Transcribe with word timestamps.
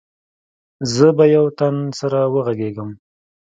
زه 0.93 1.07
به 1.17 1.25
يو 1.35 1.45
تن 1.57 1.75
سره 1.99 2.19
وغږېږم. 2.33 2.89